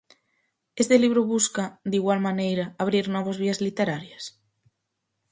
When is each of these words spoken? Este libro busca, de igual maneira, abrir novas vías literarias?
Este 0.81 0.95
libro 1.03 1.21
busca, 1.33 1.63
de 1.89 1.95
igual 1.99 2.19
maneira, 2.27 2.65
abrir 2.83 3.05
novas 3.15 3.39
vías 3.43 3.61
literarias? 3.67 4.23